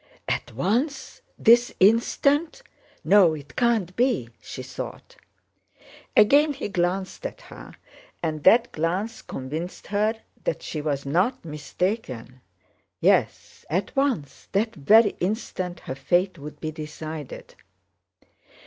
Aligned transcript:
"At 0.27 0.51
once? 0.53 1.21
This 1.37 1.71
instant!... 1.79 2.63
No, 3.03 3.35
it 3.35 3.55
can't 3.55 3.95
be!" 3.95 4.29
she 4.41 4.63
thought. 4.63 5.15
Again 6.17 6.53
he 6.53 6.69
glanced 6.69 7.23
at 7.23 7.39
her, 7.41 7.75
and 8.23 8.43
that 8.43 8.71
glance 8.71 9.21
convinced 9.21 9.85
her 9.85 10.15
that 10.43 10.63
she 10.63 10.81
was 10.81 11.05
not 11.05 11.45
mistaken. 11.45 12.41
Yes, 12.99 13.63
at 13.69 13.95
once, 13.95 14.47
that 14.53 14.73
very 14.73 15.11
instant, 15.19 15.81
her 15.81 15.93
fate 15.93 16.39
would 16.39 16.59
be 16.59 16.71
decided. 16.71 17.53